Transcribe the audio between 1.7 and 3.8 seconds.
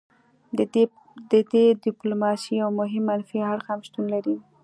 ډیپلوماسي یو مهم منفي اړخ هم